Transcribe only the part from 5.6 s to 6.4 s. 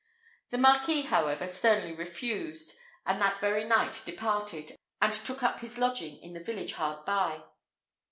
lodging at the